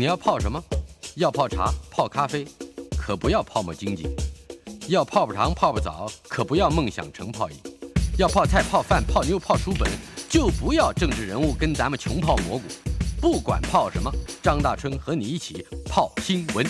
[0.00, 0.58] 你要泡什么？
[1.16, 2.46] 要泡茶、泡咖啡，
[2.96, 4.08] 可不要泡沫经济；
[4.88, 7.56] 要泡泡糖、泡泡澡，可不要梦想成泡影；
[8.16, 9.86] 要泡菜、泡饭、泡妞、泡书本，
[10.26, 12.64] 就不要政治人物跟咱们穷泡蘑菇。
[13.20, 14.10] 不管泡什么，
[14.42, 16.66] 张大春和你一起泡新闻。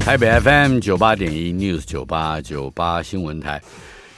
[0.00, 3.62] 台北 FM 九八点一 News 九八九八新闻台，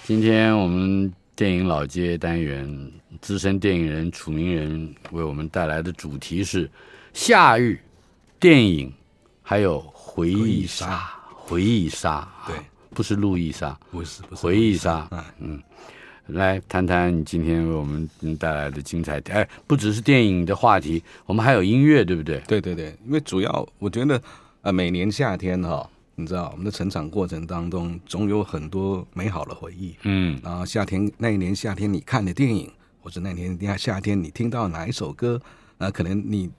[0.07, 2.91] 今天我们电影老街单元
[3.21, 6.71] 资深电影人楚名人为我们带来的主题是
[7.13, 7.79] 夏日
[8.41, 8.93] 电影，
[9.43, 12.57] 还有回忆杀，回忆杀，对，
[12.91, 15.09] 不是路易莎，不是，不是回忆杀，
[15.41, 15.61] 嗯。
[16.29, 18.07] 来谈谈你今天为我们
[18.39, 19.19] 带来的精彩。
[19.31, 22.39] 哎，不只是电影的话题，我们还有音乐，对不对？
[22.47, 24.23] 对对对，因为主要我觉得，
[24.61, 29.97] 呃，每年夏天哈、哦，你知道我们的成长过程当中，总有很多美好的回忆。
[30.03, 32.71] 嗯，然后夏天那一年夏天你看的电影，
[33.03, 35.41] 或者那年夏天你听到哪一首歌，
[35.79, 36.51] 呃，可能你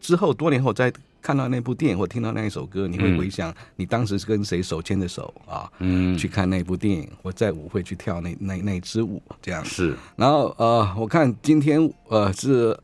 [0.00, 0.90] 之后多年后再。
[1.22, 5.70] 看到那部电影或听到那一首歌，你会回想你当时是跟谁手牵着手啊？
[5.78, 9.94] 嗯，去看那部电影，或在舞会去跳那那那支舞，这样是。
[10.16, 12.76] 然后呃，我看今天呃是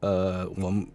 [0.00, 0.86] 呃我们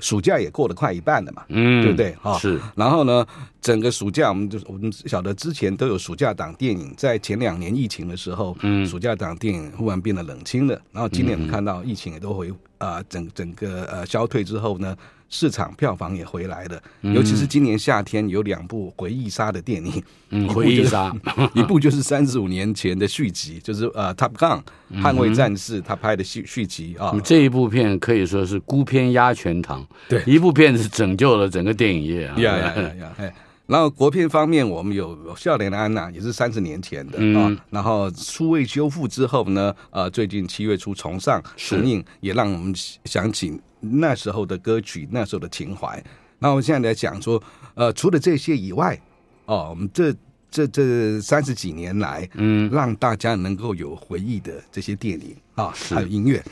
[0.00, 2.14] 暑假也过得快一半了嘛，嗯，对不对？
[2.14, 2.58] 哈，是。
[2.74, 3.26] 然后呢，
[3.60, 10.80] 整个暑假我们就我们晓得之前都有暑假档电影，在前两年疫情的时候，嗯，暑假档电影忽然变得冷清了。
[10.90, 14.96] 然后今年我们看到疫情也都回啊、呃，整整个呃消退之后呢。
[15.28, 21.12] 市场票房也回来了，尤其是今年夏天有两部回忆杀的电影，嗯，回忆杀，
[21.54, 24.62] 一部就是三十五年前的续集，就是呃《Top Gun》
[25.02, 27.14] 捍卫战士他拍的续续集啊。
[27.24, 32.38] 这一部片可以说是孤篇压全唐，对，一部片子拯救了整个电影业啊。
[32.38, 33.12] 呀呀呀！
[33.18, 33.34] 哎，
[33.66, 37.56] 然后国片方面，我们有《笑脸的安娜》，也是三十年前的啊。
[37.70, 43.60] 然后数位修复之后呢，呃，最近七月初重上重映，也让我们想起。
[43.80, 46.02] 那时候的歌曲，那时候的情怀。
[46.38, 47.42] 那我们现在来讲说，
[47.74, 48.98] 呃，除了这些以外，
[49.44, 50.14] 哦，我们这
[50.50, 56.42] 这这三十几年来，嗯，让大家能够有回忆的这些电影啊，还有音乐。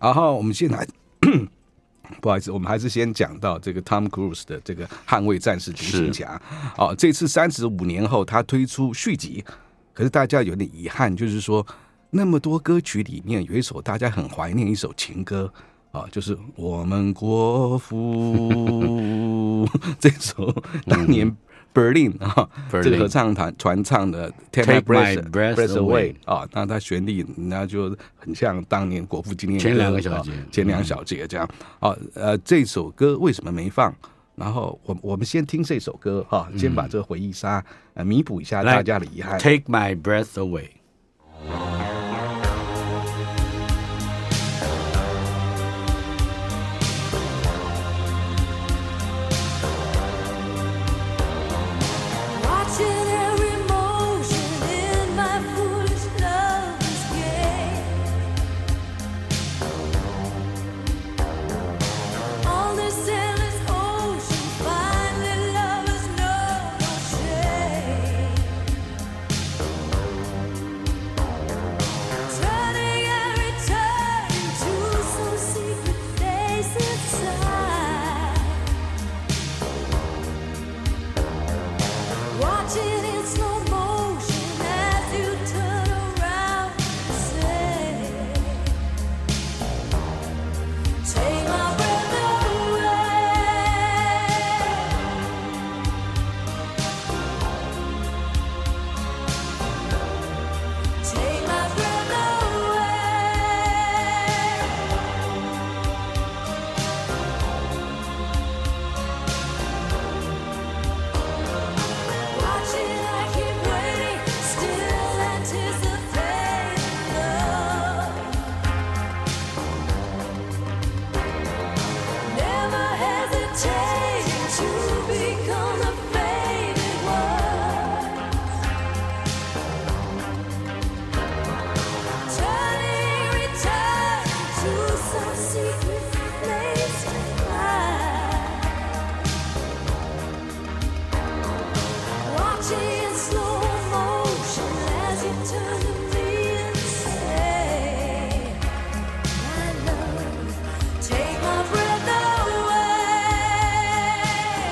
[0.00, 0.86] 然后我们现在，
[2.20, 6.40] 不好意思，我们还是先讲到这个 Tom Cruise 的这个《捍卫战士》独行侠。
[6.76, 9.44] 哦，这次三十五年后，他推出续集，
[9.92, 11.66] 可是大家有点遗憾，就是说
[12.10, 15.52] 那么多歌曲里面有一首大家很怀念一首情歌。
[15.92, 20.54] 啊，就是我们国父 这首
[20.86, 21.36] 当年
[21.72, 22.48] Berlin 啊，
[22.82, 31.48] 这个合唱团传唱的 Take My Breath Away 啊，那它旋律那就很像当年国父纪念前两个小节，前两小节这样。
[31.78, 33.94] 啊，呃，这首歌为什么没放？
[34.36, 37.62] 然后我我们先听这首歌哈，先把这个回忆杀
[37.94, 39.38] 呃弥补一下大家的遗憾。
[39.38, 41.89] Take My Breath Away。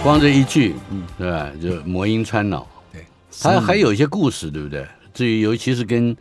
[0.08, 1.52] 光这一句，嗯，对吧？
[1.60, 3.04] 就魔音穿脑，对，
[3.42, 4.86] 还还有一些故事，对不对？
[5.12, 6.16] 至于尤其是跟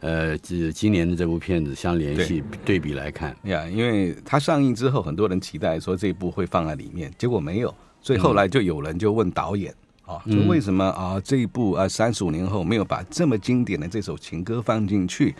[0.00, 2.78] 呃，这今年的这部片子相联系对。
[2.78, 15.34] 比来看，呀，因为它上映之后，很多人期待说这一部会放在里面，结果没有，所以后来就有人就问导演啊，说为什么啊这一部啊三十五年后没有把这么经典的这首情歌放进去？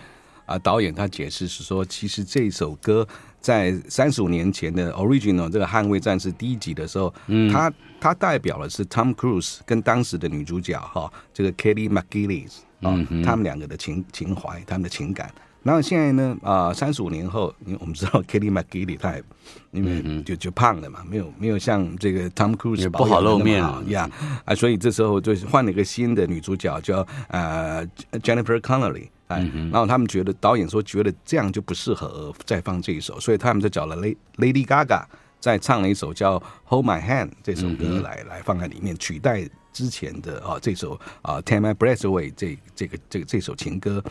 [0.50, 3.06] 啊，导演他解释是说，其实这首歌
[3.40, 12.50] 在三十五年前的 original 这个《捍卫战士》第一集的时候，嗯，它它代表的是 Tom Cruise 跟当时的女主角哈，这个 Kelly McGillis
[12.80, 15.32] 啊，他们两个的情情怀，他们的情感。
[15.62, 19.22] 然后现在呢，啊，三十五年后，因为我们知道 Kelly McGillis
[19.70, 24.10] 因为就就胖了嘛，没有没有像这个 Tom Cruise 也不好露面呀
[24.44, 29.08] 啊，所以这时候就换了一个新的女主角，叫呃 Jennifer Connelly。
[29.30, 35.04] 哎，然后他们觉得导演说觉得这样就不适合再放这一首，所以他们就找了 Lady Gaga
[35.38, 44.02] 再唱了一首叫《Hold My Hand》这首歌来来放在里面，取代之前的啊这首啊《Take My Breath Away》这这个这个这首情歌。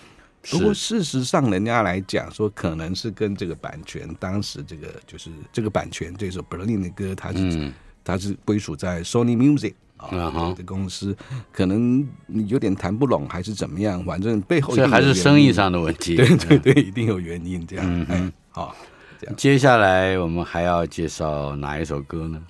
[0.49, 7.73] 不过事实上，人家来讲说，可能是跟这个版权，当时这个就是这个版权这首 Berlin 的歌，它是
[8.05, 9.73] 它是归属在 Sony Music。
[9.99, 11.15] 啊，哈，这公司
[11.51, 12.07] 可能
[12.47, 14.01] 有点谈不拢，还是怎么样？
[14.05, 16.15] 反正背后这还是生意上的问题。
[16.15, 17.67] 对对对，一定有原因。
[17.67, 18.73] 这样，嗯嗯，好，
[19.19, 19.35] 这样。
[19.35, 22.41] 接下来我们还要介绍哪一首歌呢？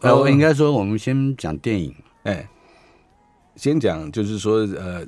[0.00, 1.94] 呃，我应该说，我们先讲电影。
[2.22, 2.48] 哎，
[3.56, 5.06] 先讲就是说，呃，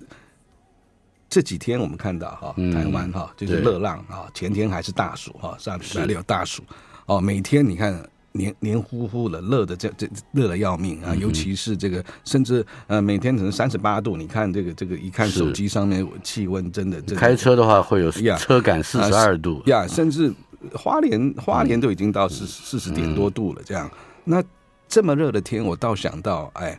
[1.30, 6.62] 这几天我们看到哈，台湾哈，就是热浪啊，前天还是大暑哈，上礼拜六大暑
[7.06, 8.06] 哦，每天你看。
[8.36, 11.14] 黏黏糊糊的，热的这这热的要命啊！
[11.14, 20.32] 尤其是这个，甚至呃每天可能三十八度，你看这个这个，一看手机上面气温真的，真的开车的话会有车感四十二度呀，甚至
[20.72, 23.62] 花莲花莲都已经到四四十点多度了。
[23.64, 23.88] 这样，
[24.24, 24.42] 那
[24.88, 26.76] 这么热的天，我倒想到，哎，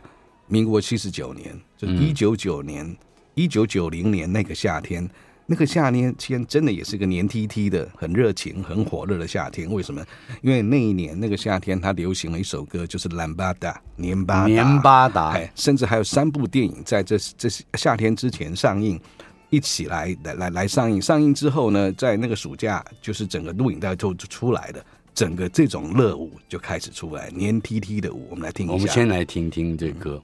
[0.48, 2.94] 民国七十九年，就一九九年
[3.34, 5.08] 一九九零年那个夏天。
[5.48, 9.72] 那个夏天，天真的也是个黏 T T 的，很热情、很火热的夏天。
[9.72, 10.04] 为什么？
[10.42, 14.46] 因为那一年那个夏天，它流行了一首歌，就是《兰巴达》黏巴达。
[14.46, 19.00] 黏巴达，哎，甚至还有三部电影在这这夏天之前上映，
[19.48, 21.00] 一起来来来来上映。
[21.00, 24.84] 上映之后呢，在那个暑假，就是整个录影带就出来的，
[25.14, 28.26] 整个这种热舞就开始出来，黏 T T 的舞。
[28.30, 28.74] 我们来听一下。
[28.74, 30.20] 我们先来听听这歌。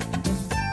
[0.00, 0.63] 嗯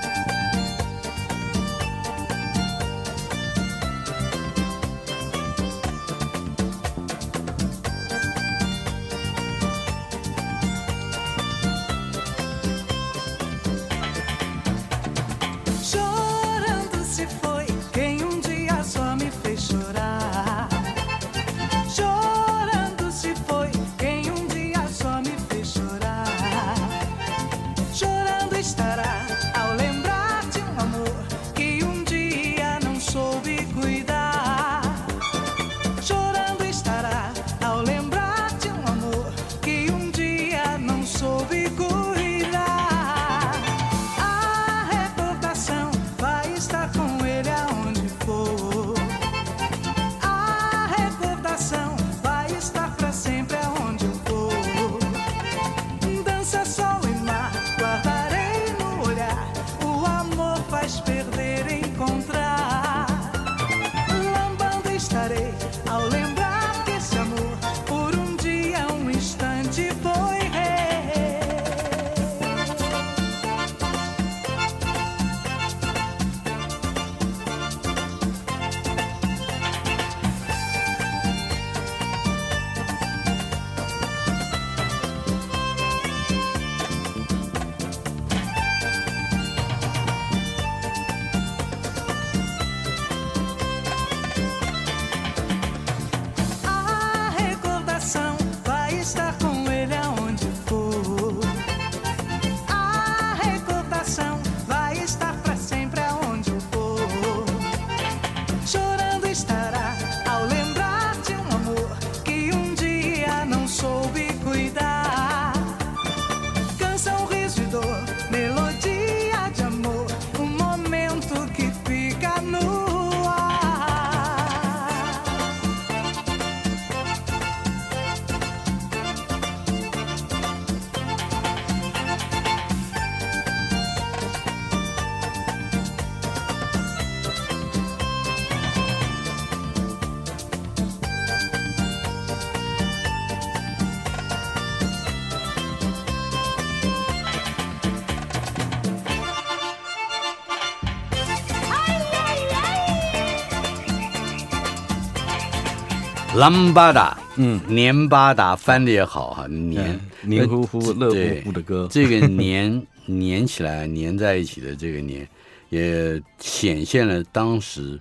[156.42, 161.88] 兰巴达，嗯，年巴达翻的也好哈，黏黏糊糊、热乎乎的歌。
[161.92, 165.28] 这个黏 黏起来、黏在一起的这个黏，
[165.70, 168.00] 也显现了当时。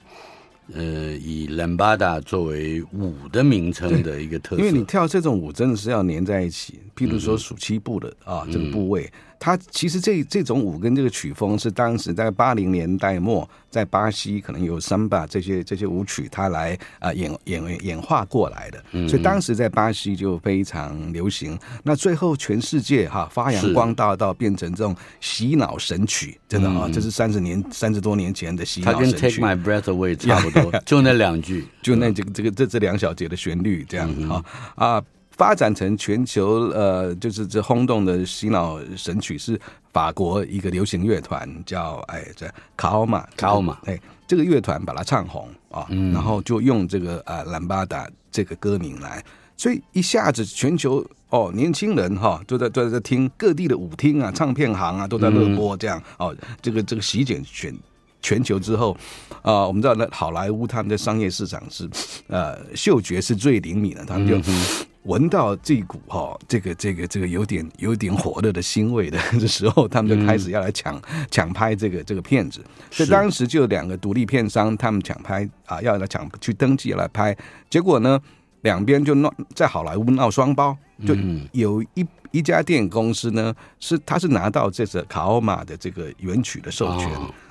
[0.72, 9.10] 呃，以兰巴达作为舞的名称的一个特色，因为你跳这种舞真的是要黏在一起，譬如说鼠蹊部的、嗯、啊这个部位。
[9.40, 21.58] 嗯它其实这这种舞跟这个曲风是当时在八零年代末在巴西可能有桑巴这些这些舞曲，他来啊演演演化过来的，所以当时在巴西就非常流行。
[21.82, 29.16] 那最后全世界哈发扬光大到变成这种洗脑神曲，真的啊，这是三十年三十多年前的洗脑神曲。
[29.16, 34.44] 它跟 Take My Breath Away 差不多， 就那两句，就那这个这个这这两小节的旋律这样子哈。
[34.74, 35.02] 啊。
[35.40, 39.58] 发展成全球呃，就是这轰动的洗脑神曲是
[39.90, 49.24] 法国一个流行乐团叫哎这卡奥玛卡奥玛哎这个乐团把它唱红啊，嗯、然后就用这个啊兰巴达这个歌名来，
[49.56, 57.74] 所以一下子全球哦年轻人哈、哦、都在都在听各地的舞厅啊唱片行啊都在热播这样、嗯、哦这个这个席卷全
[58.20, 58.92] 全球之后
[59.40, 61.88] 啊、呃、我们知道那好莱坞他们的商业市场是
[62.28, 64.36] 呃嗅觉是最灵敏的，他们就。
[64.36, 72.62] 嗯闻到这股哈，这个这个这个有点有点火热的腥味的 时候，他们就开始要来抢抢拍这个这个片子。
[72.90, 77.34] 所以当时就有两个独立片商，他们抢拍啊，要来抢去登记来拍。
[77.70, 78.20] 结果呢，
[78.60, 80.76] 两边就闹在好莱坞闹双包，
[81.06, 81.16] 就
[81.52, 87.10] 有一一家电影公司呢，是他是拿到这个卡奥玛的这个原曲的授权。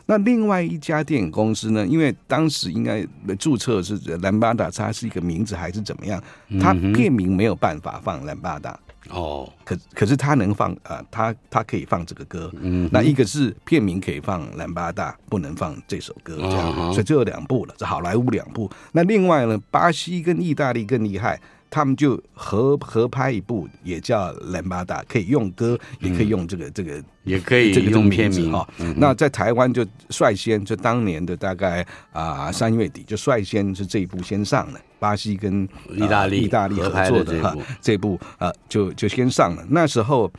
[0.09, 1.85] 那另外一家电影公司呢？
[1.85, 3.05] 因为当时应该
[3.37, 6.19] 注册是兰巴达，它是一个名字还是怎么样？
[6.59, 8.75] 它片名没有办法放兰巴达
[9.11, 12.51] 哦，可可是它能放啊，它它可以放这个歌。
[12.59, 18.67] 嗯，那一个是片名可以放兰巴达，不能放这首歌，这样，所以就有两部了，这好莱坞两部。
[18.93, 21.39] 那另外呢，巴西跟意大利更厉害。
[21.69, 28.67] 他们就合合拍一部，也叫《兰巴达》，可以用歌，也可以用这个、嗯、这个，也可以用片名哈。
[28.95, 39.63] 那在台湾就率先，就当年的大概啊三月底就率先是这一部先上了，巴西跟意大利、呃、意大利合作的哈这部啊就就先上了。
[39.69, 40.31] 那时候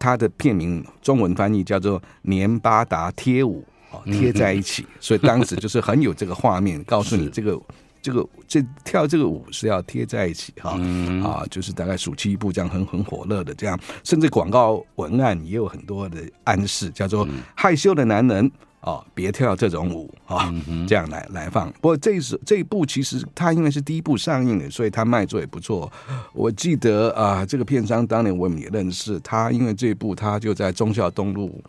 [0.00, 3.64] 它的片名中文翻译叫做《年巴达贴舞》
[3.96, 7.56] 哦，贴在一起，所以当时就是很有这个画面， 告诉你这个。
[8.02, 20.52] 这个这跳这个舞是要贴在一起哈、嗯、啊，就是大概暑期一部这样很很火热的这样，甚至广告文案也有很多的暗示，叫做害羞的男人啊，别跳这种舞啊，
[20.88, 21.70] 这样来来放。
[21.80, 25.90] 不过这一首这一部其实它因为是第一部上映的，所以它卖座也不错。
[26.32, 31.62] 我记得啊，这个片商当年我们也认识他，因为这一部他就在中孝东路。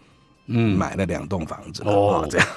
[0.48, 2.48] 嗯，买了两栋房子哦，这样。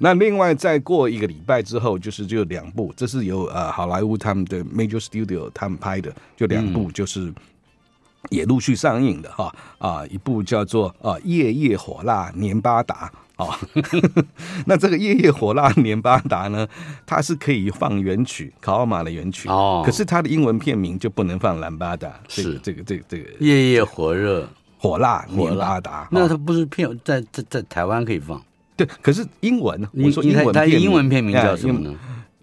[0.00, 7.32] 那另外再过一个礼拜之后，就是就两部，这是由呃好莱坞他们的 Major Studio 他们拍的，就两部，就是
[8.30, 13.58] 也陆续上映的哈啊，一部叫做啊夜夜火辣年巴达啊，
[14.66, 16.66] 那这个夜夜火辣年巴达呢，
[17.06, 22.58] 它是可以放原曲卡奥玛的原曲哦，可是它的英文片名就不能放兰巴达，是。
[22.62, 24.48] 这个这个这个夜夜火热。
[24.78, 28.40] 火辣黏巴达，那它不是片在在在台湾可以放？
[28.76, 31.94] 对，可是英文，我说英文它英文片名叫什么呢？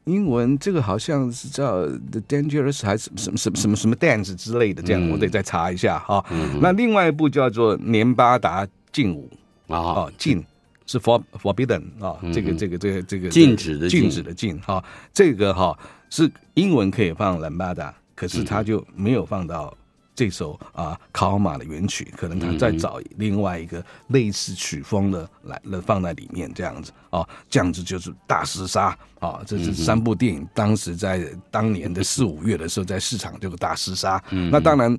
[0.03, 6.23] 英文这个好像是叫 The Dangerous 还是什么什么什么什么 Dance 之类的，这样我得再查一下哈。
[6.61, 9.29] 那另外一部叫做年巴达禁舞。
[9.67, 10.45] 啊，禁
[10.85, 14.07] 是 for forbidden 啊，这个这个这个这个禁止的禁。
[14.07, 15.75] 止的禁哈，这个哈
[16.11, 19.75] 是英文可以放兰巴达，可是它就没有放到。
[20.15, 29.41] 这首啊，卡奥玛的原曲，可能他再找另外一个类似曲风的来来放在里面，这样子啊，这样子就是大厮杀啊！
[29.45, 34.23] 这是三部电影，当时在当年的四五月的时候，在市场这个大厮杀。
[34.49, 34.97] 那当然，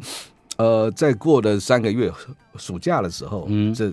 [0.58, 2.12] 呃，在过了三个月
[2.56, 3.90] 暑假的时候，这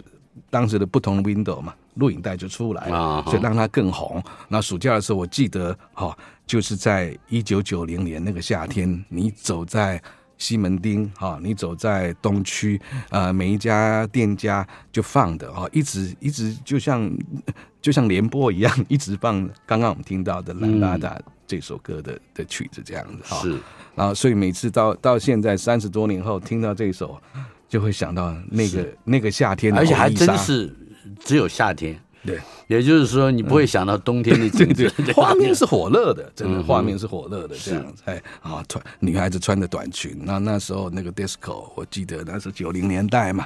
[0.50, 4.22] 当时的不同的 window 嘛，录影带就出来了，所以让它更红。
[4.50, 10.02] 那暑假的时候，我记得哈，就是在一九九零年那个夏天，你走在。
[10.38, 17.10] 西门町哈，你走在东区，呃，每一家店家就放的哦，一直一直就像
[17.82, 23.42] 就像联播一样， 一直放刚刚我们听到的兰拉达这首歌的的曲子这样子哈。
[23.42, 23.58] 是，
[23.96, 27.22] 然后所以每次到到现在三十多年后听到这首，
[27.70, 30.76] 就会想到那个那个夏天，而且还真是
[31.20, 32.00] 只有夏天。
[32.26, 34.90] 对，也就是说，你不会想到冬天的景致。
[35.14, 38.02] 画面是火热的，真的画面是火热的这样子。
[38.06, 43.46] 哎啊，穿女孩子穿的短裙，那那时候那个 disco，我记得那是九零年代嘛。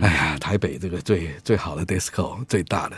[0.00, 2.96] 哎呀，台北这个最最好的 disco，最大的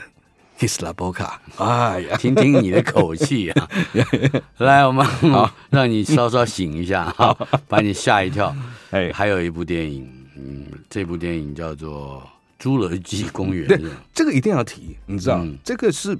[0.59, 3.69] His La Boca，哎呀，听听你的口气啊！
[4.59, 7.37] 来，我们好，让你稍稍醒一下，好，
[7.67, 8.55] 把你吓一跳。
[8.91, 12.23] 哎，还有一部电影，嗯，这部电影叫做
[12.63, 13.65] 《侏罗纪公园》。
[13.69, 13.81] 对，
[14.15, 16.17] 这个一定要提，你知道，嗯、这个是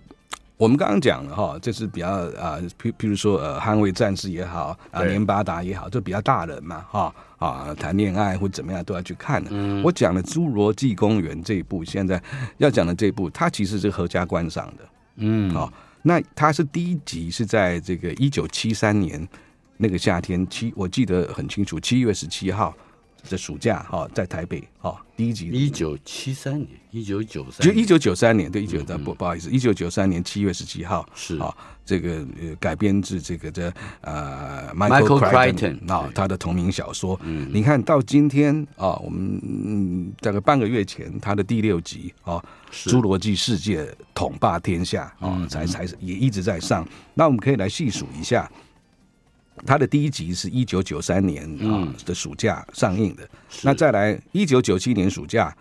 [0.57, 9.51] 我们刚刚讲的哈，这是比较啊，譬譬如说呃，《捍卫战士》也好啊，《年巴达》也好，就比较大人嘛，哈啊，谈恋爱或怎么样都要去看的。
[9.53, 12.21] 嗯、我讲的《侏罗纪公园》这一部，现在
[12.59, 14.85] 要讲的这一部，它其实是合家观赏的。
[15.17, 15.73] 嗯，好，
[16.03, 19.29] 那它是第一集是在这个一九七三年。
[19.79, 22.73] 那个夏天七，我记得很清楚，七月十七号
[23.29, 25.49] 的暑假哈，在台北哈，第一集。
[25.49, 31.37] 一九七三年，一九九三，就一九九三年，对，一九三不不好意思，一九九三年七月十七号是。
[31.39, 42.43] 啊，这个呃改编自这个这呃 Michael Crichton 啊他的同名小说，嗯，你看到今天啊，我们嗯大概半个月前他的第六集啊，
[42.91, 48.51] 《侏罗纪世界统霸天下》啊，才才也一直在上，那我们可以来细数一下。
[49.65, 53.31] 他的第一集是一九九三年啊的暑假上映的，嗯、
[53.63, 55.57] 那再来一九九七年暑假，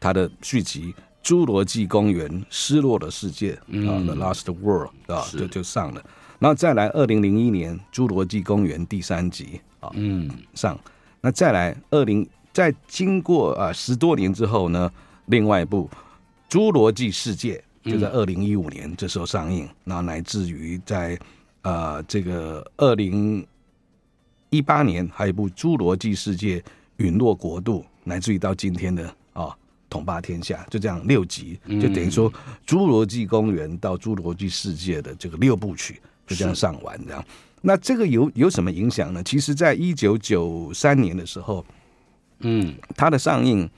[0.00, 0.94] 他的续集
[1.28, 3.52] 《侏罗纪公园：失落的世界》
[3.90, 6.02] 啊，《The Last World》啊，就就上了。
[6.38, 10.78] 然后再来二零零一年《侏罗纪公园》第三集啊，嗯，上。
[11.20, 14.90] 那再来二零，在经过啊十多年之后呢，
[15.26, 15.90] 另外一部
[16.52, 21.18] 《侏罗纪世界》就在二零一五年这时候上映，那、嗯、乃至于在。
[21.62, 23.46] 呃，这个二零
[24.50, 26.62] 一八年还有一部《侏罗纪世界：
[26.96, 29.56] 陨落国度》，乃至于到今天的啊、哦，
[29.88, 32.30] 统霸天下，就这样六集，就等于说
[32.66, 37.24] 《侏罗纪公园》到《侏罗纪世界》的这个六部曲就这样上完，这样。
[37.60, 39.22] 那这个有有什么影响呢？
[39.22, 41.64] 其实，在一九九三年的时候，
[42.40, 43.70] 嗯，它的上映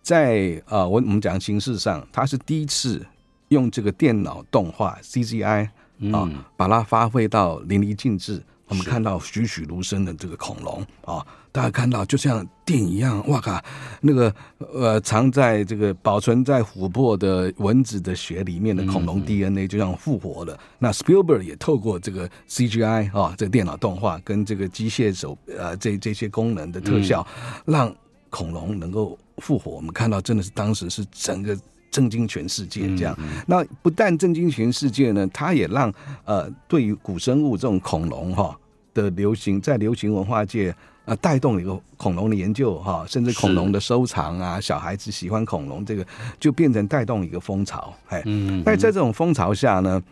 [0.00, 3.04] 在啊，我我们讲形式上，它是第一次
[3.48, 5.68] 用这个电脑动画 CGI。
[6.10, 8.42] 啊，把它发挥到淋漓尽致。
[8.68, 13.62] 我们看到栩栩如生的这个恐龙啊，大家看到就像电影一样，哇靠，
[14.00, 14.34] 那个
[14.72, 20.58] 呃，藏在这个保存在琥珀的蚊子的血里面的恐龙 DNA 就像复活了。
[20.78, 27.26] 那 Spielberg 也透过这个 CGI 啊，这个电脑动画跟这个机械手呃这这些功能的特效，
[27.66, 27.94] 让
[28.30, 29.72] 恐龙能够复活。
[29.72, 31.54] 我们看到真的是当时是整个。
[31.92, 33.16] 震惊全世界，这样。
[33.46, 35.92] 那不但震惊全世界呢，它也让
[36.24, 38.58] 呃，对于古生物这种恐龙哈
[38.92, 40.74] 的流行，在流行文化界
[41.04, 46.04] 呃带动一个恐龙的研究哈，甚至恐龙的收藏啊，小孩子喜欢恐龙，这个
[46.40, 47.94] 就变成带动一个风潮。
[48.08, 50.02] 哎，嗯，那在这种风潮下呢，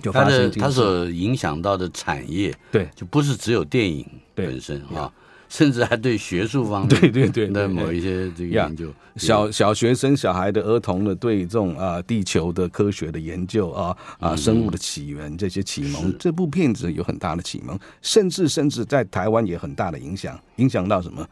[0.00, 5.12] 就发生它所影响到的产业，对，就不是只有电影本身哈。
[5.48, 21.26] 甚至还对学术方面， 对对对，的某一些这个研究，小小学生、小孩的儿童的对这种啊地球的科学的研究啊啊生物的起源这些启蒙，这部片子有很大的启蒙，甚至甚至在台湾也很大的影响，影响到什么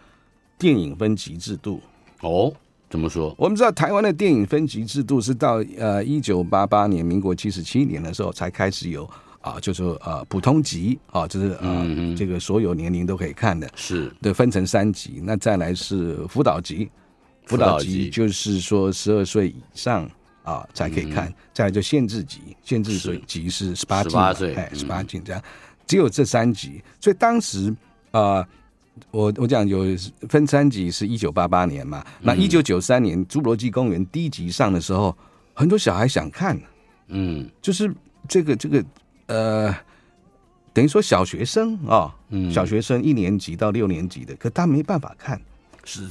[0.59, 1.81] 电影分级制度
[2.20, 2.53] 哦？
[2.88, 3.35] 怎么说？
[3.38, 9.09] 我们知道台湾的电影分级制度是到呃一九八八年，民国七十七年的时候才开始有。
[9.42, 15.20] 啊，就是说呃，普通级啊，就是呃，嗯嗯这个所有年龄都可以看的，是对，分成三级。
[15.20, 16.88] 那再来是辅导级，
[17.46, 20.09] 辅导级就是说十二岁以上
[20.44, 21.26] 啊才可以看。
[21.26, 25.42] 嗯、再来就限制级，限制岁级是十八岁，哎，十八禁这样。
[25.88, 27.68] 只有这三级，所以当时
[28.12, 28.46] 啊、呃，
[29.11, 29.85] 我我讲有
[30.28, 32.05] 分三级，是一九八八年嘛。
[32.20, 35.14] 那一九九三年《侏罗纪公园》第一集上的时候，
[35.52, 36.57] 很多小孩想看，
[37.09, 37.92] 嗯，就是
[38.28, 38.85] 这个这个。
[39.26, 39.74] 呃，
[40.72, 45.40] 等于说小学生啊，哦嗯、小学生一年级到六年级的，可他没办法看，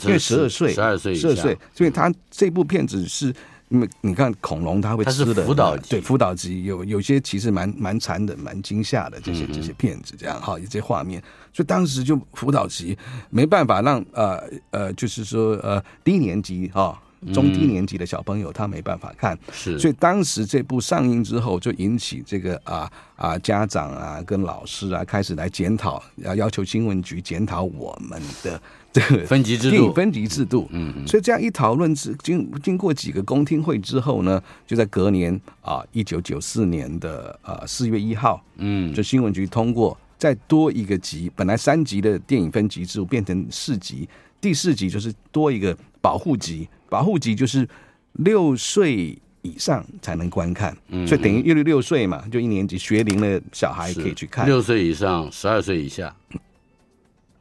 [0.06, 3.34] 因为十二岁，十二岁，十二岁，所以他这部片子是，
[3.70, 11.22] 因为你看恐龙它会吃的，辅导对辅导级有有些其实蛮蛮残的，蛮惊吓的这些这些片子，这样哈，一些画面，
[11.54, 12.98] 所以当时就辅导级
[13.30, 16.82] 没办法让呃呃，就是说呃低年级哈。
[16.82, 16.98] 哦
[17.34, 28.60] 中低年级的小朋友他没办法看，是，所以当时这部上映之后，就引起这个啊啊家长啊跟老师啊开始来检讨，要要求新闻局检讨我们的
[28.92, 30.68] 这个分级制度，分级制度。
[30.72, 46.68] 嗯，所以这样一讨论之经经过几个公听会之后呢，就在隔年啊一九九四年的啊四月一号，嗯，就新闻局通过再多一个级，本来三级的电影分级制度变成四级，第四级就是多一个保护级。
[46.90, 47.66] 保护级就是
[48.14, 54.46] 六岁以上才能观看，嗯、所以等于六六六岁嘛，就一年级学龄的小孩可以去看。
[54.46, 56.14] 六岁以上，十二岁以下，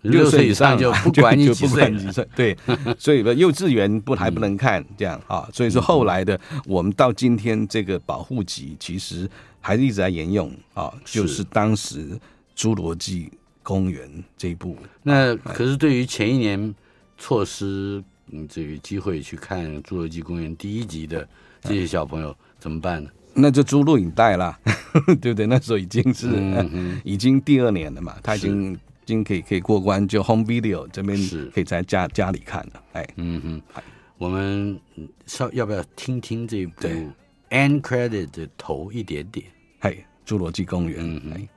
[0.02, 2.56] 六岁以上就不 管你几岁，几岁，对，
[2.96, 9.28] 所以幼稚园不还不能看这样啊，所以说后来的我们到今天这个保护级其实
[9.60, 12.18] 还是一直在沿用啊，就是当时
[12.56, 13.30] 侏罗纪
[13.64, 14.76] 公园这一部。
[15.02, 16.72] 那可是对于前一年
[17.18, 21.28] 错失嗯这个机会去看侏罗纪公园第一集的
[21.62, 23.10] 这些小朋友怎么办呢？
[23.34, 24.58] 那就租录影带啦，
[25.20, 25.46] 对不对？
[25.46, 28.78] 那时候已经是、嗯、已经第二年了嘛，他已经。
[29.02, 32.80] 已经可以可以过关，就 home video 这边是可以在家家里看的。
[32.92, 33.82] 哎，嗯哼，
[34.18, 34.78] 我们
[35.26, 36.86] 稍要不要听听这部
[37.48, 39.44] end credit 的头一点点？
[39.80, 41.48] 嘿，侏罗纪公园。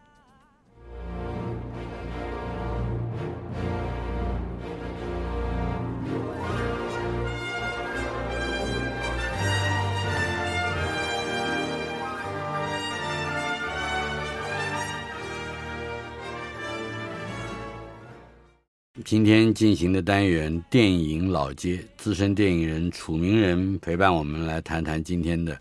[19.06, 25.60] 今天进行的单元《电影老街》，资深电影人楚明仁陪伴我们来谈谈今天的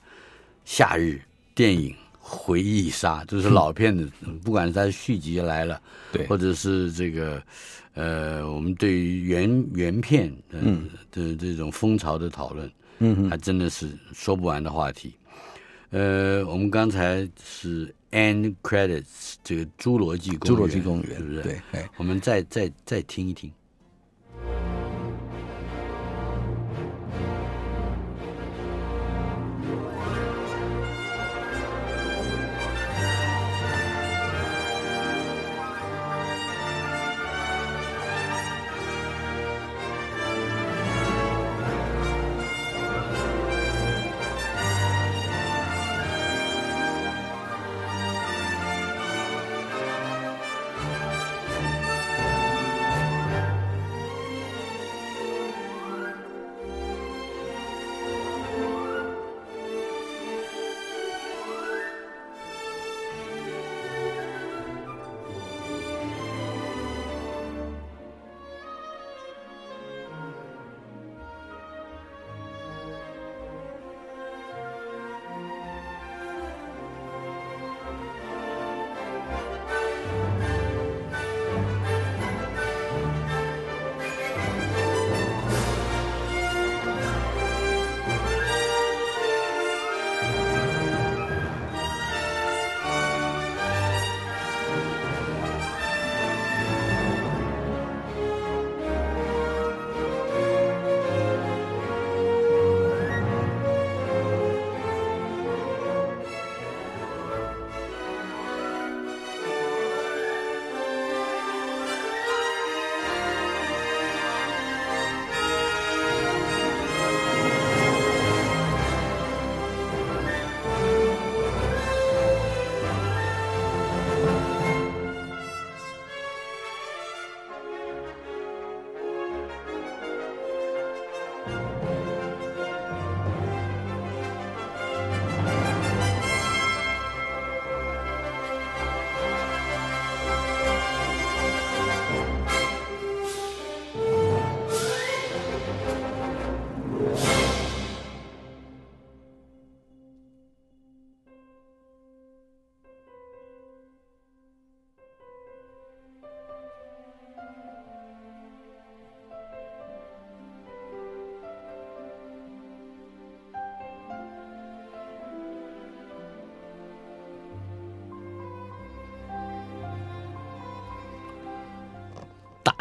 [0.65, 1.21] 夏日
[1.53, 4.09] 电影回忆杀，就是老片子，
[4.45, 5.81] 不管是它续集来了，
[6.13, 7.43] 对，或者是这个
[7.95, 15.13] 呃，我们对于原原片嗯的这种风潮的讨论，嗯，还真的是说不完的话题。
[15.91, 17.93] 呃，我们刚才是。
[18.13, 21.43] End credits，这个侏罗纪公园，侏罗纪公园是不是？
[21.43, 21.61] 对，
[21.97, 23.51] 我们再再再听一听。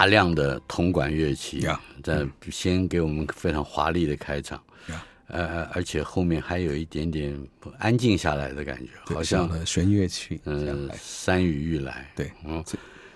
[0.01, 1.63] 大量的铜管乐器，
[2.01, 4.59] 在先给我们非常华丽的开场，
[5.27, 7.39] 呃，而且后面还有一点点
[7.77, 12.63] 安静下来的感觉，好像弦乐器，嗯，山雨欲来，对，嗯，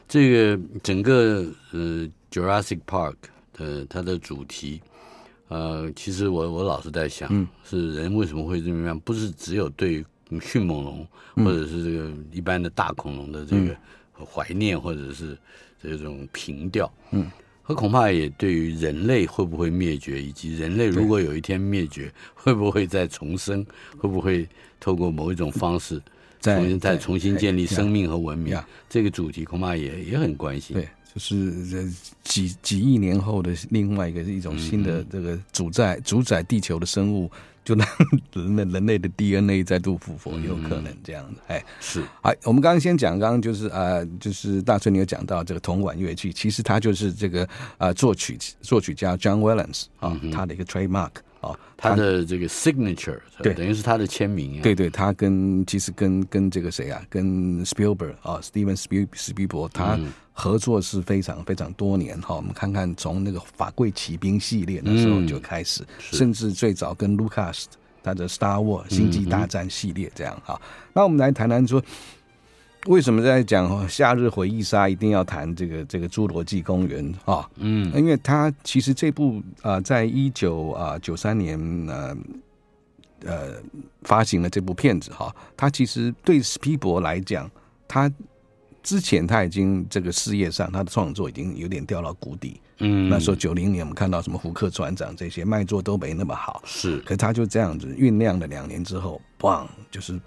[0.07, 3.15] 这个整个呃 Jurassic Park
[3.53, 4.79] 的它的主题，
[5.47, 8.99] 呃，其实我我老是在想，是人为什么会这么样？
[8.99, 10.05] 不是只有对
[10.39, 13.75] 迅猛龙或者是这个一般的大恐龙的这个
[14.23, 15.35] 怀念，或者是。
[15.89, 23.65] 这种平调，嗯，和恐怕也对于人类会不会灭绝，以及人类如果有一天灭绝，会不会再重生，
[23.97, 24.47] 会不会
[24.79, 26.01] 透过某一种方式
[26.41, 28.55] 重新再重新建立生命和文明，
[28.87, 30.75] 这个主题恐怕也也很关心。
[30.75, 31.91] 对，就是
[32.23, 37.31] 几几亿年后的另外一个一种新的这个主宰主宰地球的生物，
[37.65, 37.85] 就让
[38.33, 41.41] 人类人类的 DNA 再度复活，有可能这样子。
[41.47, 42.01] 哎，是。
[42.21, 47.45] 哎，我们刚刚先讲，刚刚就是呃，就是大春你有讲到这个铜管乐器，其实它就是这个
[47.77, 51.11] 呃作曲作曲家 John Williams 啊，他的一个 trademark。
[51.45, 54.61] 哦，他的这个 signature 对，等于是他的签名。
[54.61, 59.99] 对对，他跟其实跟跟这个谁啊，跟 Spielberg 啊，Steven Spiel 史皮伯，他
[60.33, 62.35] 合作是非常非常多年哈。
[62.35, 67.65] 我们看看从那个法柜骑兵系列那时候就开始，甚至最早跟 Lucas
[68.03, 70.59] 他的 Star Wars 星际大战系列这样哈。
[70.93, 71.81] 那我们来谈谈说。
[72.85, 77.49] 为什么在讲夏日回忆杀一定要谈这个这个侏罗纪公园啊？
[77.55, 82.17] 嗯，因为它其实这部啊，在一九啊九三年呃
[83.25, 83.53] 呃
[84.03, 87.49] 发行了这部片子哈，它其实对斯皮伯来讲，
[87.87, 88.11] 他
[88.83, 92.61] 之前他已经这个事业上他的创作已经有点掉到谷底。
[92.79, 100.19] 嗯，那时候九零年我们看到什么胡克船长这些卖座都没那么好，是，可他就这样子酝酿了两年之后，嘣，就是。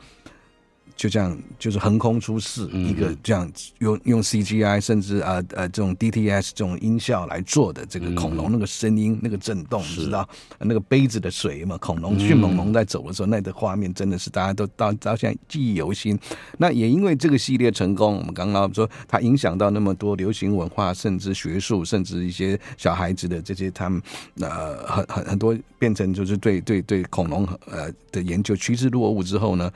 [0.98, 11.78] 就这样，就是横空出世一个这样用用 CGI 甚至啊呃这种 DTS 这种音效来做的这个恐龙那个声音那个震动，你知道那个杯子的水嘛？
[11.78, 16.18] 恐龙迅猛龙在走的时候，那个画面真的是大家都到到现在记忆犹新。
[16.58, 24.02] 那也因为这个系列成功，我们刚刚说它影响到那么多流行文化，甚至学术，甚至一些小孩子的这些他们
[24.40, 29.70] 呃很很很多变成就是对对对恐龙呃的研究趋之若鹜之后呢。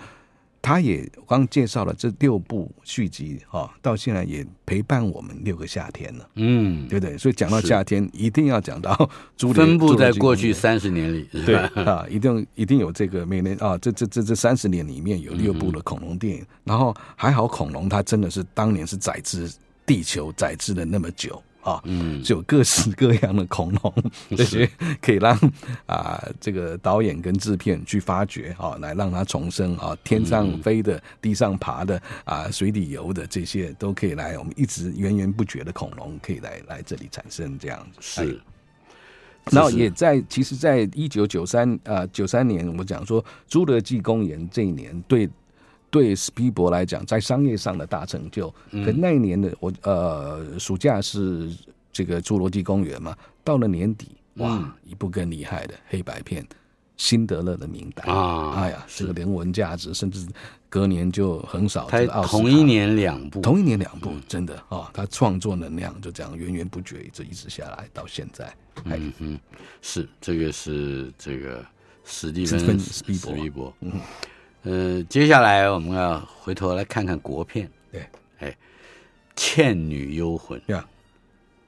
[0.62, 7.18] 他也刚介绍了这六部续集哈，到现在也陪伴我们六个夏天了，嗯，对不对？
[7.18, 19.52] 所以讲到夏天，一定要讲到朱分布在过去三十年里，对啊，一定一定有这个每年啊，这这这这三十年里面有六部的恐龙电影，然后还好恐龙它真的是当年是载至
[19.84, 21.42] 地球载至了那么久。
[21.62, 23.94] 啊，嗯，就有各式各样的恐龙，
[24.36, 24.68] 这些
[25.00, 25.38] 可以让
[25.86, 37.98] 啊这个导演跟制片去发掘啊，来让它重生啊，天上飞的、地上爬的啊、水底游的这些都可以来，我们一直源源不绝的恐龙可以来来这里产生这样子。
[38.00, 38.40] 是，
[39.50, 45.30] 然后也在其实，在一九九三啊九三年，我讲说侏罗纪公园这一年对。
[45.92, 48.48] 对史皮伯来讲，在商业上的大成就。
[48.70, 51.54] 可那一年的我呃暑假是
[51.92, 56.42] 这个侏罗纪公园嘛，到了年底哇，一部更厉害的黑白片
[56.96, 60.26] 《辛德勒的名单》啊，哎呀，这个人文价值，甚至
[60.70, 62.38] 隔年就横扫这个奥斯卡。
[62.38, 68.50] 同一年两部，同一年两部，真的啊，他创作能量就这样源源不绝，一直一直下来到现在。
[68.84, 69.38] 嗯嗯，
[69.82, 71.62] 是这个是这个
[72.02, 73.34] 史蒂芬史皮伯。
[73.50, 73.92] 伯嗯。
[74.64, 78.06] 呃，接下来我们要回头来看看国片，对，
[78.38, 78.48] 哎，
[79.34, 80.86] 《倩女幽魂》呀，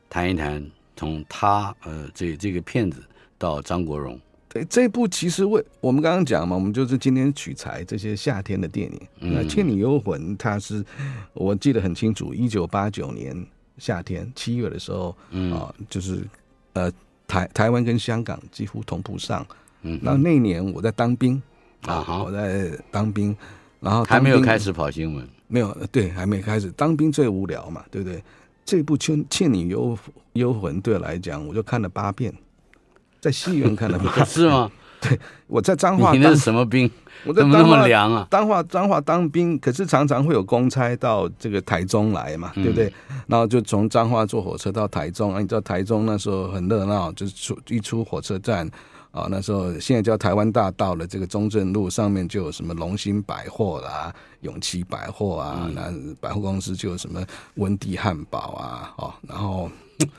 [0.09, 3.03] 谈一谈从他呃这这个片子
[3.37, 4.17] 到张国荣，
[4.49, 10.85] 对，这部其实为我们刚刚讲嘛，我们就是今天取材这些夏天的电影，那《倩女幽魂》它是
[11.33, 13.45] 我记得很清楚，一九八九年
[13.77, 15.53] 夏天七月的时候，嗯。
[15.53, 16.25] 啊，就是
[16.75, 16.93] 呃
[17.27, 19.45] 台台湾跟香港几乎同步上，
[19.83, 21.43] 嗯，那那年我在当兵。
[21.87, 23.37] 啊，好，我在当兵，
[23.81, 26.71] 然后还没有开始跑新闻，没有，对，还没开始。
[26.73, 28.23] 当兵最无聊嘛，对不对？
[28.65, 29.97] 这部《倩倩女幽
[30.33, 32.33] 幽魂》对我来讲，我就看了八遍，
[33.21, 34.71] 在戏院看了八遍， 是吗？
[35.03, 36.91] 对，我在彰化，你那是什么兵？
[37.27, 38.27] 我在怎么那么凉啊？
[38.31, 42.87] 彰化彰化当兵，可是常常会有公差到这个台中来嘛，对不对？
[43.11, 48.67] 嗯、然后就从彰化坐火车到台中啊，你知道台中那时候很热闹，就是出一出火车站。
[49.15, 57.25] 啊，那时候现在叫台湾大道了，这个中正路上面就有什么龙兴百货啦、永琪百货啊，那、嗯、百货公司就有什么
[57.55, 59.71] 温蒂汉堡啊，哦，然后。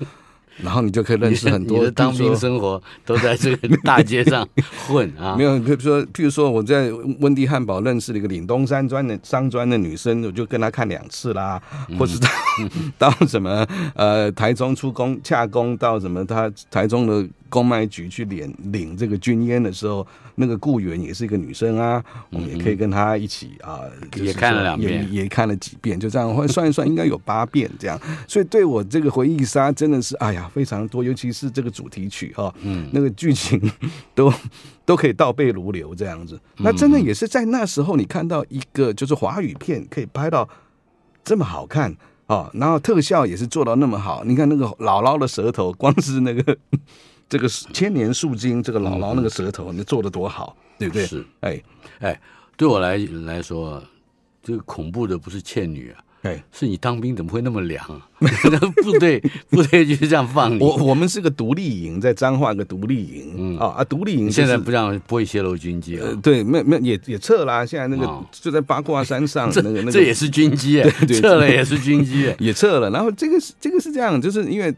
[0.63, 1.79] 然后你就可以认识很多。
[1.79, 4.47] 你的当兵生活都在这个大街上
[4.87, 5.35] 混啊？
[5.37, 11.61] 没有，比如说，譬如说，我在温蒂汉堡认识了一个岭东山庄的商专的女生，我就跟她看两次啦。
[11.99, 12.29] 或是到
[13.11, 20.05] 到什么呃台中出工洽工到什么她台中的公卖局去领领这个军烟的时候。
[20.37, 23.79] 那个雇员也是一个女生啊，我们也可以跟她一起啊，
[24.17, 27.97] 也看了两遍，也看了几遍，就这样，或算一算，应该有八遍这样。
[28.27, 33.57] 所以对我这个回忆杀真的是，哎呀，非常多，尤其是这个主题曲哈，嗯，那个剧情
[34.13, 34.29] 都
[34.83, 36.37] 都可以倒背如流这样子。
[36.57, 40.45] 那真的也是在那时候，你看到一个就是华语片可以拍到
[41.23, 41.95] 这么好看
[42.27, 44.25] 啊，然后特效也是做到那么好。
[44.25, 46.57] 你看那个姥姥的舌头，光是那个。
[47.27, 51.05] 这个千年树精，这个姥姥那个舌头，你做的多好，对不对？
[51.05, 51.61] 是，哎
[51.99, 52.19] 哎，
[52.55, 53.83] 对我来来说，
[54.43, 58.07] 这个恐怖的不是倩女啊，哎，是你当兵怎么会那么凉啊？
[58.83, 60.59] 部队 部队就是这样放你。
[60.59, 66.07] 我我们是个独立营，在彰化个独立营，嗯啊啊，独立营现在不让不会泄露军机啊？
[66.21, 72.89] 对，没没也也撤了，现在那个就在八卦山上， 那个那个这也是军机，对，撤了也是军机，也撤了。
[72.91, 74.73] 然后这个是这个是这样，就是因为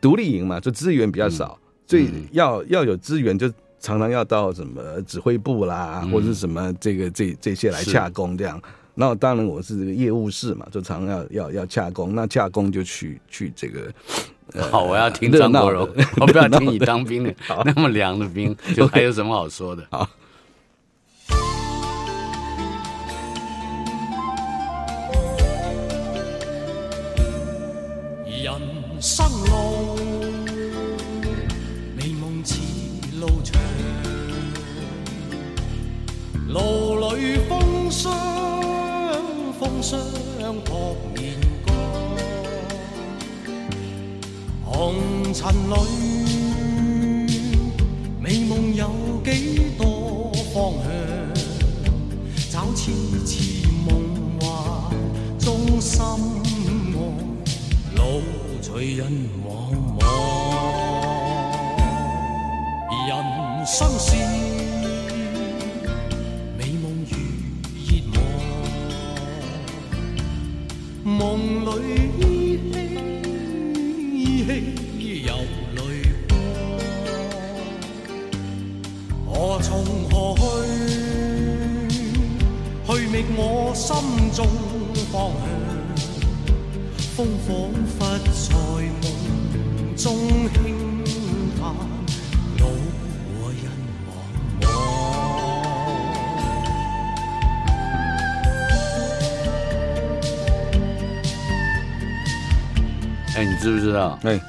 [0.00, 3.50] 独立营嘛，就资源比较少，所以要要有资源就。
[3.78, 8.60] 常常要到什么指挥部啦，嗯、或者是什么这个这这些来洽工这样。
[8.96, 12.12] 然后当然我是这个业务室嘛，就常常要要要洽工。
[12.12, 13.92] 那洽工就去去这个。
[14.72, 17.32] 好，我要听张国荣， 我不要听你当兵的
[17.64, 19.86] 那么凉的兵， 就还有什么好说的？
[19.90, 20.08] 好。
[28.26, 28.52] 人
[29.00, 30.15] 生路，
[36.56, 38.10] 路里风霜，
[39.60, 40.00] 风霜
[40.64, 41.34] 扑面
[41.66, 41.74] 干。
[44.64, 44.94] 红
[45.34, 47.28] 尘里，
[48.18, 48.88] 美梦有
[49.22, 50.88] 几多方向？
[52.50, 52.90] 找痴
[53.26, 53.86] 痴梦
[54.40, 54.48] 幻
[55.38, 56.96] 中心爱，
[57.96, 58.22] 路
[58.62, 59.12] 随人
[59.44, 59.46] 茫
[59.98, 60.00] 茫。
[63.06, 64.45] 人生是。
[71.76, 71.84] 水
[74.14, 74.16] 依
[74.48, 74.50] 稀
[75.26, 75.32] 又
[75.74, 75.78] 泪
[79.26, 80.40] 光，何从何去？
[82.86, 83.40] 去觅我
[83.74, 83.86] 心
[84.32, 84.46] 中
[85.12, 85.44] 方向。
[87.14, 87.48] 风仿
[87.98, 88.48] 佛在
[89.02, 89.04] 梦
[89.96, 90.04] 中
[90.54, 90.56] 轻
[103.36, 104.18] 哎，你知不知道？
[104.22, 104.38] 哎，《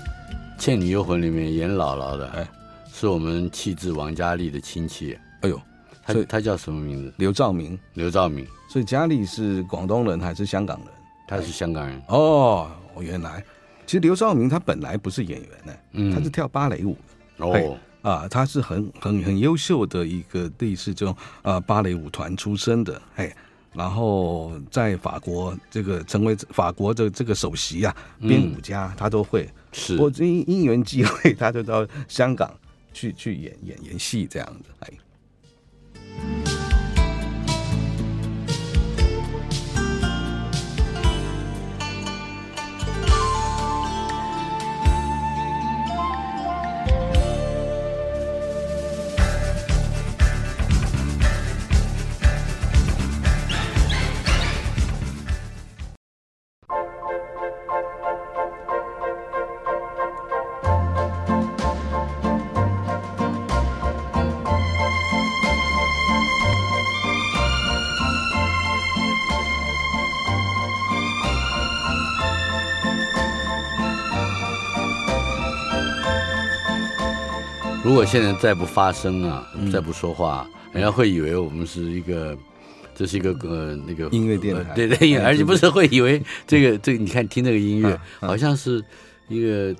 [0.57, 2.47] 倩女幽魂》里面演姥姥的，哎，
[2.89, 5.13] 是我们气质王佳丽的亲戚。
[5.41, 5.61] 哎呦，
[6.01, 7.13] 他他叫什么名字？
[7.17, 7.77] 刘兆明。
[7.95, 8.47] 刘兆明。
[8.69, 10.87] 所以佳丽是广东人还是香港人？
[11.27, 12.01] 他是香港人。
[12.07, 12.71] 哦，
[13.01, 13.43] 原来，
[13.85, 16.97] 其实刘兆明他本来不是演员呢，嗯，他是跳芭蕾舞
[17.37, 17.45] 的。
[17.45, 23.35] 哦，啊，他是很很很优秀的一个类似这种啊芭蕾舞团出身的，哎。
[23.77, 29.47] 然后在法国这个成为法国的这个首席啊编舞家，他都会。
[29.71, 32.51] 是，不过因因缘际会，他就到香港
[32.91, 36.56] 去去演演演戏这样子，哎。
[78.07, 82.35] 现在再不发声啊，再不说话，人家会以为我们是一个，
[82.95, 88.81] 这是一个呃那个音乐电台，对对，而且不是会以为这个这个，你看听这个音乐，好像是
[89.27, 89.75] 一个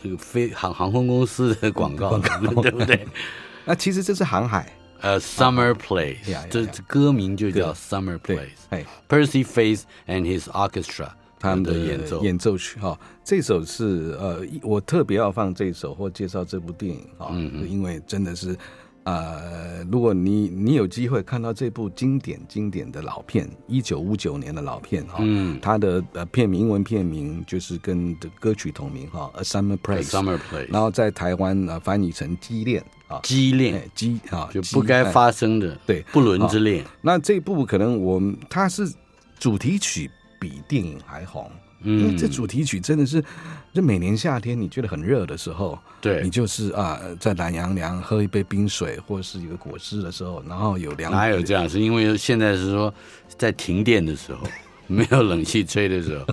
[0.00, 2.18] 这个飞航航空公司的广告，
[2.62, 3.04] 对不对？
[3.66, 11.08] 那其实这是航海，呃，Summer Place，这歌名就叫 Summer Place，Percy Faith and his Orchestra。
[11.44, 18.56] 他们的演奏演奏曲哈，这首是呃，我特别要放这首或介绍这部电影哈，嗯，因为真的是，
[19.02, 33.86] 呃，如果你你有机会看到这部经典经典的老片，一九五九年的老片哈，嗯，它的呃片名英文片名就是跟的歌曲同名哈，《A Summer Place》，Summer Place，然后在台湾呃翻译成激恋啊，激恋。
[33.94, 36.02] 激啊，就不该发生的对。
[36.10, 36.82] 不伦之恋。
[37.02, 38.90] 那这部可能我们它是
[39.38, 40.10] 主题曲。
[40.44, 41.50] 比电影还红，
[41.82, 43.24] 因为这主题曲真的是，
[43.72, 51.10] 就每年夏天你觉得很热的时候，对你就是啊，在懒洋洋喝一杯冰水或者是一个果汁的时候，然后有凉。
[51.10, 51.66] 哪有这样？
[51.66, 52.92] 是因为现在是说
[53.38, 54.46] 在停电的时候，
[54.86, 56.26] 没有冷气吹的时候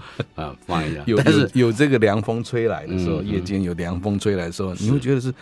[0.43, 1.01] 啊，放一下。
[1.05, 5.33] 有但是有，有这个凉风吹来的时候，夜间有凉风吹来的时候，你会觉得是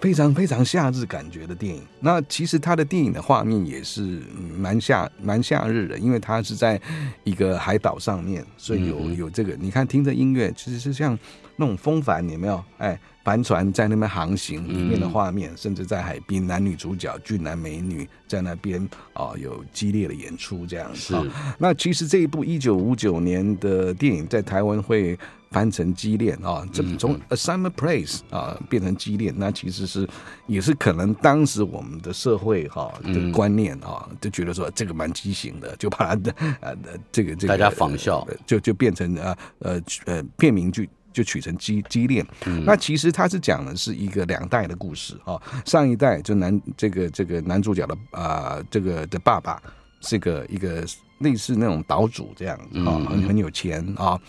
[0.00, 1.82] 非常非常夏日感觉的电影。
[2.00, 4.22] 那其实他的电影的画面也是
[4.56, 6.80] 蛮夏蛮夏日的，因为他是在
[7.24, 9.56] 一个海岛上面，所以有有这个。
[9.58, 11.18] 你看，听着音乐，其实是像
[11.56, 12.62] 那种风帆，有没有？
[12.78, 18.80] 哎，帆船在那边航行，里面的画面，甚至在海边，男女主角俊男美女在那边
[19.14, 21.14] 啊，有激烈的演出这样子。
[21.14, 21.30] 是。
[21.58, 25.18] 那其实这一部一九五九年的电影在台湾会。
[25.50, 30.06] 翻成激恋啊，这从 A Summer Place 啊变成激恋，那其实是
[30.46, 36.76] 也是可能当时我们的社会哈的观念啊，就觉得说这个蛮畸形的，就把它的 呃
[37.10, 40.84] 这个这个大家仿效，就就变成呃呃呃片名就
[41.14, 42.26] 就取成畸畸恋。
[42.64, 49.60] 那其实他是讲的是一个两代的故事啊，上一代就男这个这个男主角的啊这个的爸爸
[50.02, 50.84] 是个一个
[51.20, 54.20] 类似那种岛主这样啊，很很有钱啊。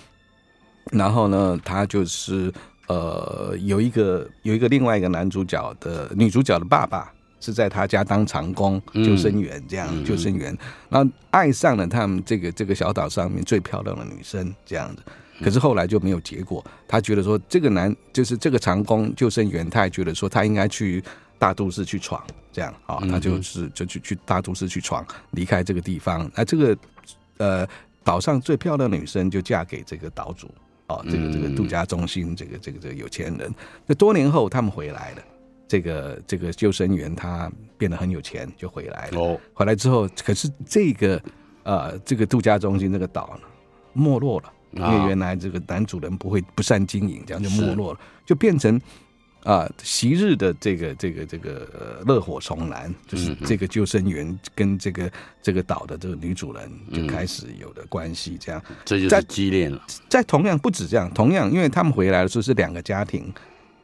[0.91, 2.51] 然后呢，他就是
[2.87, 10.57] 呃，有一个有一个另外一个男主角的女主角的爸爸是在他家当长工救生员，这样、嗯、救生员，
[10.89, 15.03] 然后爱上了他们这个这个小岛上面最漂亮的女生，这样子。
[15.41, 16.61] 可是后来就没有结果。
[16.85, 21.01] 他觉得说，这个男就是这个长工救生员，他也觉得说他应该去
[21.37, 22.21] 大都市去闯，
[22.51, 26.29] 这样啊，他就是就去去大都市去闯，离开这个地方。
[26.35, 26.77] 那这个
[27.37, 27.67] 呃
[28.03, 30.49] 岛上最漂亮的女生就嫁给这个岛主。
[30.89, 33.53] 哦，这个这个度假中心，这个这个这个有钱人，
[33.85, 35.21] 那多年后他们回来了，
[35.67, 39.19] 这个这个救生员他变得很有钱，就回来了。
[39.19, 41.21] 哦，回来之后，可是这个
[41.63, 43.47] 呃这个度假中心这个岛呢，
[43.93, 48.79] 没落了，因为原来这个男主人不会不善经营，这样就没落了，就变成。
[49.43, 55.09] 啊，昔日的这个这个这个热火重燃，就是这个救生员跟这个
[55.41, 59.81] 这个岛的这个女主人就开始有的关系，这样这就是激烈了。
[60.09, 63.33] 在同样不止这样，同样因为他们回来的时候是两个家庭，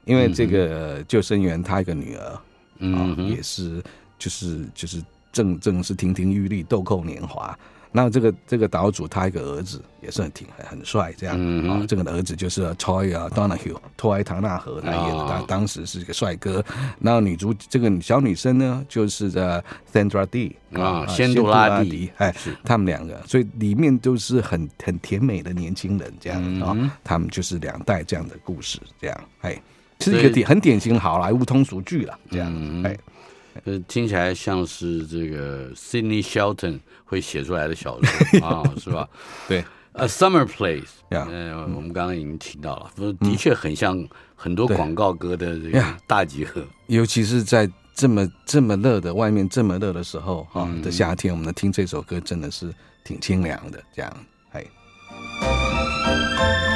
[0.04, 3.82] 因为这个救生员他一个女儿，啊，也是
[4.20, 5.02] 就是就是
[5.32, 7.58] 正正是亭亭玉立，豆蔻年华。
[7.96, 11.34] 那这个这个岛主他一个儿子也是很挺很很帅，这样。
[11.34, 16.62] 啊、嗯哦，这个儿子就是 Troy 啊，Donahue 托埃唐纳河他演的，他当时是一个帅哥。
[17.00, 22.54] 然后女主这个小女生呢，就是在 Sandra Dee 啊，仙杜拉迪，哎，是。
[22.66, 29.58] 他们两个，所以里面都是很很甜美的年轻人，这样啊、嗯哦，他们就是两代这样的故事，这样哎，
[30.02, 32.84] 是一个典很典型的好莱坞通俗剧了，这样、嗯、
[33.88, 39.08] 听起来像是这个 Sidney Shelton 会写出来的小说 啊，是吧？
[39.48, 39.64] 对
[39.94, 56.75] ，A Summer Place，嗯，我们刚刚已经提到了，的确很像很多广告歌的这个大集合，尤其是在这么这么热的外面这么热的时候哈的夏天，我们听这首歌真的是挺清凉的，这样，哎。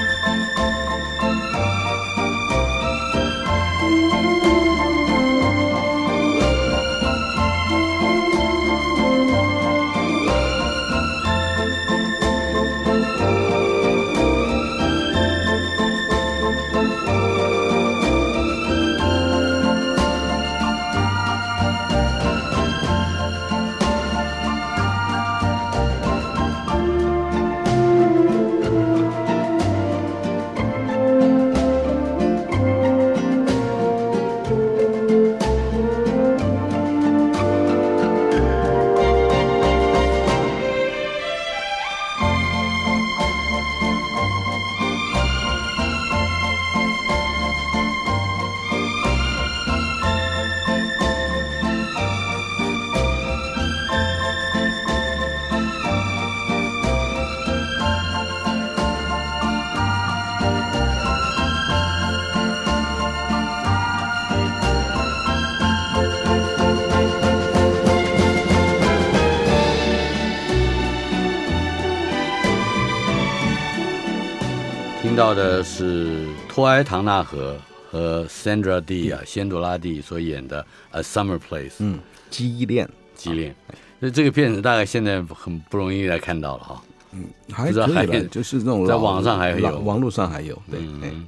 [75.29, 77.55] 到的是托埃唐纳河
[77.91, 81.69] 和 Sandra Dee 啊，仙杜拉蒂所演的《A Summer Place》。
[81.77, 81.99] 嗯，
[82.31, 83.55] 激恋，激恋。
[83.99, 86.83] 那这个片子大概现在很不容易来看到了哈。
[87.11, 90.59] 嗯，还可以了，就是那种在网上还有，网络上还有。
[90.67, 91.27] 对，嗯，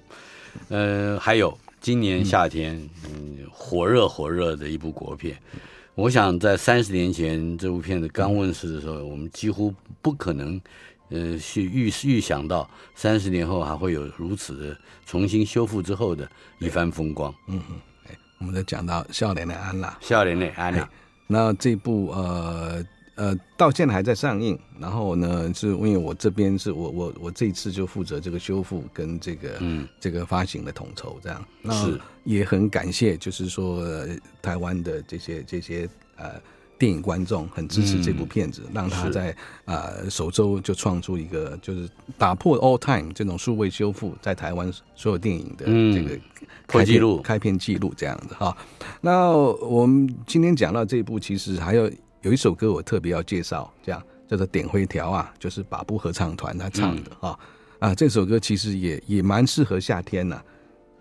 [0.69, 5.37] 呃，还有今年夏天，嗯，火热火热的一部国片。
[5.93, 9.71] 我想在三十年前这部片子刚问世的时候，我们几乎
[10.01, 10.59] 不可能。
[11.11, 17.33] 呃，去预预想到三十年后还会有如此的重新修复之后的一番风光。
[17.47, 17.75] 嗯嗯，
[18.07, 20.89] 哎，我们在讲到笑脸的安娜，笑脸的安娜。
[21.27, 22.83] 那这部呃
[23.15, 24.57] 呃，到现在还在上映。
[24.79, 31.45] 然后呢，是因为我这边是我我我这一次就负责这个修复跟这个嗯这个发行的统筹，这样。
[31.61, 34.07] 那是也很感谢，就是说、呃、
[34.41, 36.41] 台湾的这些这些呃
[36.81, 46.19] 电影观众很支持这部片子，嗯、让他在啊首周就创出一个就是打破 all time 这种数位修复在台湾所有电影的这个
[46.65, 47.21] 破纪录。
[47.21, 48.57] 开片纪录这样子哈。
[48.99, 51.87] 那我们今天讲到这一部，其实还有。
[52.23, 57.39] 有一首歌我特别要介绍，这样叫做《点灰条》啊，就是把布合唱团他唱的哈、
[57.79, 60.45] 嗯、啊，这首歌其实也也蛮适合夏天呐、啊，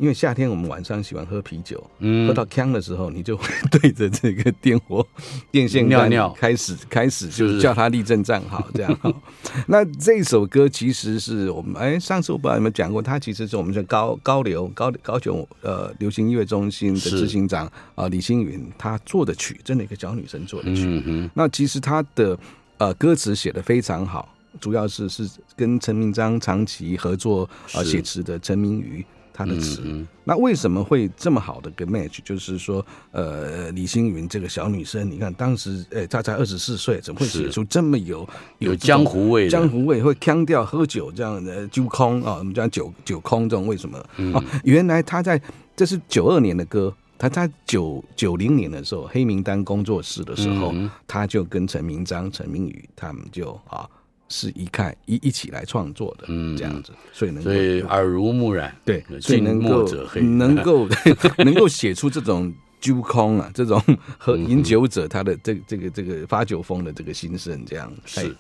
[0.01, 5.07] 因为夏天我们晚上喜欢喝啤酒，嗯，喝到呛的时候，你就会对着这个电火
[5.53, 8.99] 电线尿尿开始开始就是叫他立正站好这样。
[9.03, 9.15] 是
[9.69, 20.85] 那这首歌其实是我们哎，上次我不知道有没有讲过，他其实是我们的高高流高高雄呃流行音乐中心的执行长啊、呃、李星云他做的曲，真的一个小女生做的曲。
[20.87, 22.39] 嗯哼那其实他的
[22.79, 29.05] 呃歌词写的非常好，主要是是跟陈明章长期合作啊写词的陈明瑜。
[29.41, 32.19] 他的词，嗯嗯，那为什么会这么好的个 match？
[32.23, 38.29] 就是说，呃，李星云这个小女生，你看当时，哎，她才二十四岁，怎么会写出这么有
[38.59, 39.49] 有江湖味？
[39.49, 44.05] 江湖味会腔调喝酒这样的酒空啊，我们讲酒酒空这种，为什么？
[44.19, 45.41] 嗯、哦，原来她在
[45.75, 53.89] 这是九二年的歌，他在九九零年的时候，黑名单工作室的时候，嗯、他就跟陈明章、陈明宇他们就啊。
[54.31, 60.89] 是一看一一起来创作的，嗯，这样子，所以能够所以耳濡目染，对，所以能够能够
[61.45, 63.83] 能够写出这种酒空啊，这种
[64.17, 68.35] 和饮酒者他的这这个这个发酒疯的这个心声，这样是。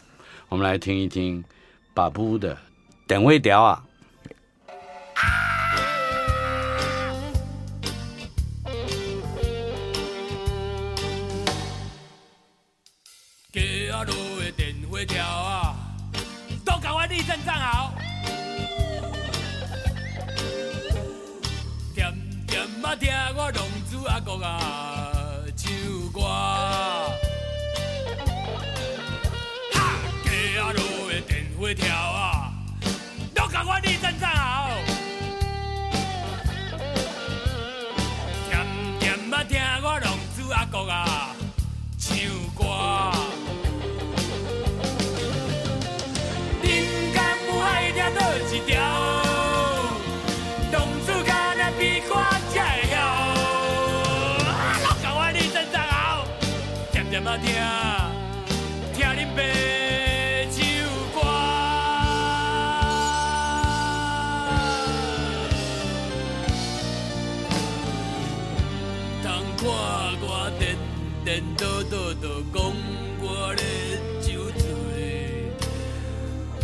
[0.49, 1.45] 我们来听一听
[1.93, 2.57] 把布的
[3.07, 3.85] 点灰条啊。
[17.31, 17.95] 立正站好，
[21.95, 22.13] 甜
[22.49, 25.13] 甜啊听我浪子阿公啊
[25.57, 25.73] 唱
[26.13, 26.21] 歌，
[29.73, 29.79] 哈，
[30.25, 32.20] 街啊路的电话跳啊，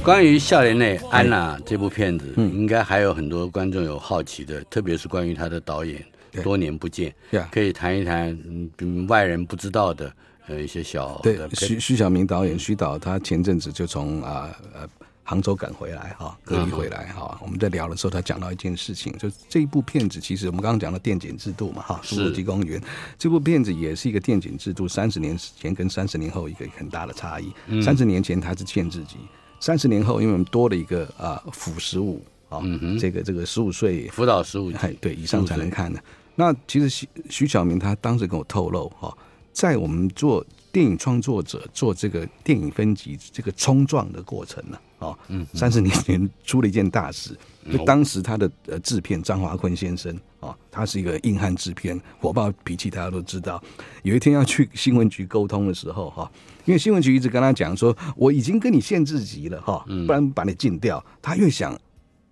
[0.06, 6.00] 关于笑脸内安娜这部片子，应该还有很多观众有好奇的，特别是关于他的导演，
[6.44, 7.12] 多年不见，
[7.50, 8.38] 可以谈一谈
[8.78, 10.12] 嗯外人不知道的
[10.46, 14.88] 呃一些小对徐徐晓明导演徐导，他前阵子就从啊呃
[15.24, 22.80] 杭州赶回来哈，隔离回来哈，我们在聊的时候，他讲到一件事情，就这一部片子其实我们刚刚讲到电检制度嘛哈，侏罗纪公园。
[23.18, 27.52] 这部片子也是一个电检制度，三十年前跟三十年后一个很大的差异，
[27.82, 29.16] 三十年前它是限制级。
[29.60, 32.60] 三十年后，因为我们多了一个啊辅十五啊，
[33.00, 36.02] 这个这个十五岁辅导十五对以上才能看的。
[36.34, 39.16] 那其实徐徐小明他当时跟我透露哈，
[39.52, 47.36] 在我们做电影创作者做这个电影分级这个冲撞的过程呢，啊，嗯，三十年前出了一件大事。
[47.70, 53.62] 就当时他的呃制片张华坤先生啊，他是一个硬汉制片，火爆脾气，大家都知道。
[54.02, 56.30] 有一天要去新闻局沟通的时候哈，
[56.64, 61.04] 因为新闻局一直跟他讲说，我已经跟你限制级了哈，不然把你禁掉。
[61.20, 61.76] 他越想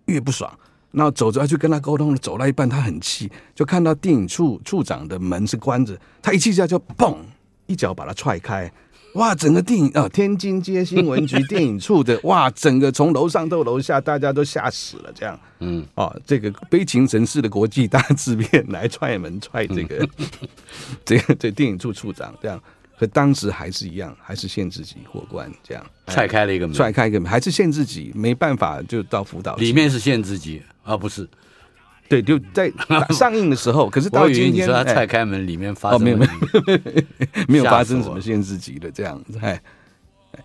[0.06, 0.52] 越不爽，
[0.92, 7.16] 然后走着要去跟他沟通，走到一半他很气，就看到电影处处长的门是关着，他一气之下就砰
[7.66, 8.70] 一脚把他踹开。
[9.14, 9.34] 哇！
[9.34, 15.12] 整个电影啊，天津街新闻局电影处的哇，整个从楼上到楼下，大家都吓死了。
[15.14, 20.08] 这样，嗯，哦，这个悲情城市的国际大制片来踹门踹 这个，
[21.04, 22.60] 这个这电影处处长这样，
[22.98, 29.54] 可当时还是一样，还是限制级过关这样，踹开了一个门，踹开一个门，还是限制级，没办法就到辅导。
[29.56, 31.28] 里面是限制级啊，不是。
[32.08, 32.72] 对，就在
[33.10, 36.80] 上映的时候，可是到今天，你说他踹开门，里面发生、哎哦、没有没有
[37.48, 39.60] 没有发生什么限制级的这样子，哎。
[40.32, 40.40] 哎